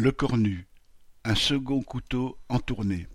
Le 0.00 0.12
Cornu, 0.12 0.68
un 1.24 1.34
second 1.34 1.82
couteau 1.82 2.38
en 2.48 2.60
tournée. 2.60 3.08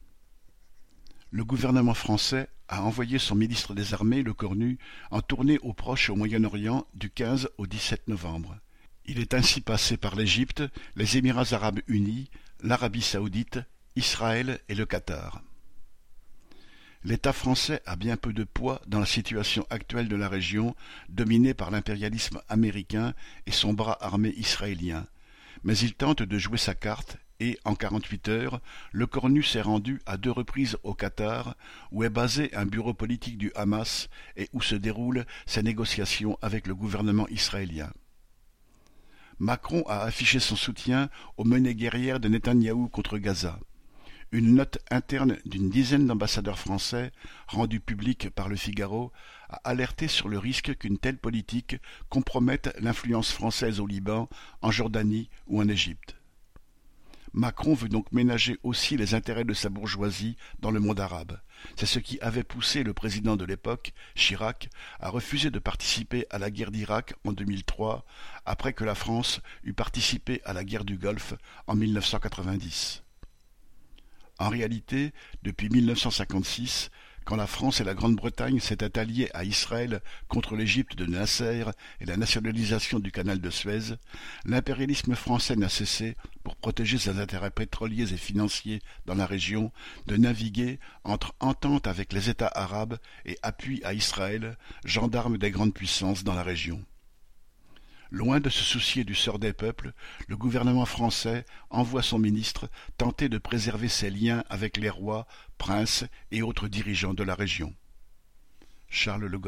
Le 1.32 1.46
gouvernement 1.46 1.94
français 1.94 2.50
a 2.68 2.84
envoyé 2.84 3.20
son 3.20 3.36
ministre 3.36 3.74
des 3.74 3.94
Armées, 3.94 4.22
Le 4.22 4.34
Cornu, 4.34 4.78
en 5.10 5.22
tournée 5.22 5.60
au 5.60 5.72
Proche 5.72 6.10
et 6.10 6.12
au 6.12 6.18
Moyen-Orient 6.18 6.86
du 6.94 7.10
15 7.10 7.48
au 7.58 7.68
17 7.68 8.10
novembre. 8.10 8.58
Il 9.06 9.20
est 9.20 9.34
ainsi 9.34 9.62
passé 9.62 9.96
par 9.96 10.18
l'Égypte, 10.18 10.62
les 10.98 11.16
Émirats 11.16 11.54
arabes 11.54 11.80
unis, 11.88 12.30
l'Arabie 12.62 13.02
saoudite, 13.02 13.60
Israël 13.96 14.60
et 14.68 14.76
le 14.76 14.86
Qatar. 14.86 15.42
L'État 17.06 17.32
français 17.32 17.82
a 17.86 17.96
bien 17.96 18.18
peu 18.18 18.34
de 18.34 18.44
poids 18.44 18.82
dans 18.88 19.00
la 19.00 19.06
situation 19.06 19.66
actuelle 19.70 20.10
de 20.10 20.18
la 20.18 20.28
région, 20.28 20.76
dominée 21.08 21.54
par 21.54 21.72
l'impérialisme 21.72 22.42
américain 22.50 23.14
et 23.46 23.52
son 23.52 23.72
bras 23.72 23.98
armé 24.04 24.34
israélien 24.36 25.06
mais 25.64 25.78
il 25.78 25.94
tente 25.94 26.24
de 26.24 26.38
jouer 26.38 26.58
sa 26.58 26.76
carte 26.76 27.18
et, 27.40 27.60
en 27.66 27.76
quarante-huit 27.76 28.28
heures, 28.30 28.62
le 28.92 29.06
Cornu 29.06 29.44
s'est 29.44 29.62
rendu 29.62 30.02
à 30.06 30.18
deux 30.18 30.32
reprises 30.32 30.78
au 30.84 30.94
Qatar, 30.94 31.56
où 31.92 32.04
est 32.04 32.10
basé 32.10 32.54
un 32.56 32.66
bureau 32.66 32.94
politique 32.94 33.38
du 33.38 33.52
Hamas 33.56 34.10
et 34.38 34.50
où 34.54 34.62
se 34.62 34.76
déroulent 34.76 35.26
ses 35.46 35.64
négociations 35.64 36.38
avec 36.42 36.68
le 36.68 36.76
gouvernement 36.76 37.28
israélien. 37.30 37.92
Macron 39.40 39.84
a 39.88 40.04
affiché 40.04 40.40
son 40.40 40.56
soutien 40.56 41.10
aux 41.38 41.44
menées 41.44 41.76
guerrières 41.76 42.20
de 42.20 42.30
Netanyahou 42.30 42.88
contre 42.88 43.18
Gaza. 43.18 43.60
Une 44.34 44.56
note 44.56 44.80
interne 44.90 45.38
d'une 45.46 45.70
dizaine 45.70 46.08
d'ambassadeurs 46.08 46.58
français, 46.58 47.12
rendue 47.48 47.80
publique 47.80 48.32
par 48.32 48.50
Le 48.50 48.56
Figaro, 48.56 49.12
a 49.48 49.58
alerté 49.64 50.08
sur 50.08 50.28
le 50.28 50.40
risque 50.40 50.76
qu'une 50.76 50.98
telle 50.98 51.20
politique 51.20 51.76
compromette 52.10 52.76
l'influence 52.80 53.32
française 53.32 53.80
au 53.80 53.86
Liban, 53.86 54.28
en 54.64 54.72
Jordanie 54.72 55.30
ou 55.46 55.62
en 55.62 55.70
Égypte. 55.70 56.16
Macron 57.32 57.76
veut 57.76 57.90
donc 57.90 58.12
ménager 58.12 58.58
aussi 58.64 58.98
les 58.98 59.14
intérêts 59.14 59.44
de 59.44 59.54
sa 59.54 59.70
bourgeoisie 59.70 60.36
dans 60.58 60.72
le 60.72 60.80
monde 60.80 61.00
arabe. 61.00 61.40
C'est 61.76 61.86
ce 61.86 62.00
qui 62.00 62.20
avait 62.20 62.44
poussé 62.44 62.82
le 62.82 62.96
président 62.96 63.36
de 63.36 63.46
l'époque, 63.46 63.94
Chirac, 64.16 64.68
à 65.00 65.10
refuser 65.10 65.52
de 65.52 65.60
participer 65.60 66.26
à 66.32 66.40
la 66.40 66.50
guerre 66.50 66.72
d'Irak 66.72 67.14
en 67.24 67.34
2003, 67.34 68.04
après 68.48 68.74
que 68.74 68.84
la 68.84 68.96
France 68.96 69.42
eut 69.64 69.74
participé 69.74 70.42
à 70.44 70.54
la 70.54 70.64
guerre 70.64 70.86
du 70.86 70.98
Golfe 70.98 71.36
en 71.68 71.76
1990. 71.76 73.03
En 74.40 74.50
réalité, 74.50 75.12
depuis 75.44 75.70
1956, 75.70 76.90
quand 77.24 77.36
la 77.36 77.48
France 77.48 77.80
et 77.80 77.84
la 77.84 77.94
Grande-Bretagne 77.94 78.60
s'étaient 78.60 79.00
alliées 79.00 79.30
à 79.34 79.46
Israël 79.46 80.02
contre 80.28 80.56
l'Égypte 80.56 80.96
de 80.98 81.06
Nasser 81.06 81.64
et 82.02 82.06
la 82.06 82.18
nationalisation 82.18 83.00
du 83.00 83.12
canal 83.12 83.40
de 83.40 83.50
Suez, 83.50 83.96
l'impérialisme 84.46 85.16
français 85.16 85.56
n'a 85.56 85.70
cessé, 85.70 86.16
pour 86.44 86.56
protéger 86.58 86.98
ses 86.98 87.20
intérêts 87.20 87.52
pétroliers 87.52 88.14
et 88.14 88.18
financiers 88.18 88.82
dans 89.06 89.16
la 89.16 89.26
région, 89.26 89.72
de 90.08 90.18
naviguer 90.18 90.80
entre 91.06 91.34
entente 91.40 91.88
avec 91.88 92.12
les 92.12 92.30
États 92.30 92.52
arabes 92.54 92.98
et 93.26 93.38
appui 93.42 93.82
à 93.86 93.94
Israël, 93.94 94.58
gendarme 94.84 95.38
des 95.38 95.52
grandes 95.52 95.74
puissances 95.74 96.24
dans 96.24 96.36
la 96.36 96.44
région. 96.44 96.84
Loin 98.14 98.40
de 98.40 98.50
se 98.52 98.64
soucier 98.64 99.04
du 99.04 99.16
sort 99.16 99.40
des 99.40 99.54
peuples, 99.54 99.92
le 100.28 100.38
gouvernement 100.38 100.86
français 100.86 101.48
envoie 101.72 102.04
son 102.04 102.20
ministre 102.20 102.70
tenter 102.96 103.28
de 103.28 103.40
préserver 103.40 103.88
ses 103.88 104.12
liens 104.12 104.44
avec 104.52 104.78
les 104.78 104.92
rois, 104.92 105.26
princes 105.58 106.06
et 106.30 106.44
autres 106.44 106.68
dirigeants 106.68 107.16
de 107.16 107.24
la 107.24 107.34
région. 107.34 107.74
Charles 108.88 109.26
Le 109.26 109.40